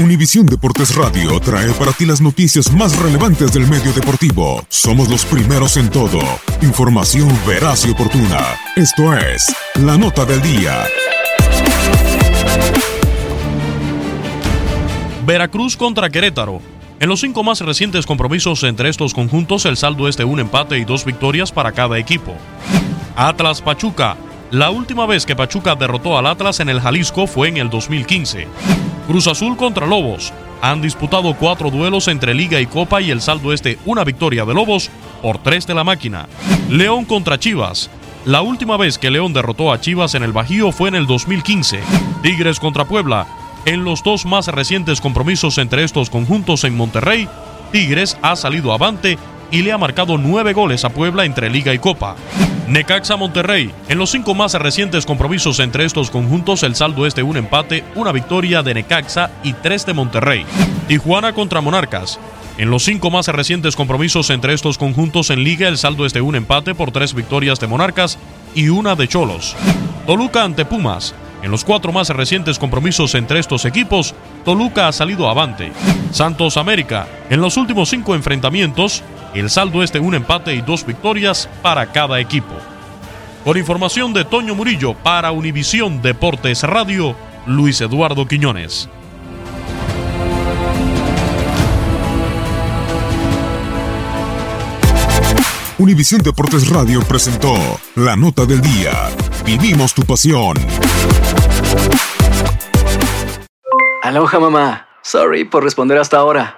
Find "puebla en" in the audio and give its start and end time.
42.84-43.82